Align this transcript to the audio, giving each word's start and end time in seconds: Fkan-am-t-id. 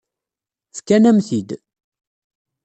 Fkan-am-t-id. 0.77 1.49